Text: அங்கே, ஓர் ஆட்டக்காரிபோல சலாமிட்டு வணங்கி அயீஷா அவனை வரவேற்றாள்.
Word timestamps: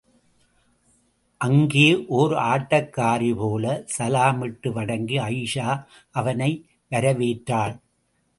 அங்கே, 1.37 2.05
ஓர் 2.07 2.31
ஆட்டக்காரிபோல 2.31 3.85
சலாமிட்டு 3.97 4.71
வணங்கி 4.71 5.17
அயீஷா 5.17 5.85
அவனை 6.11 6.51
வரவேற்றாள். 6.91 7.77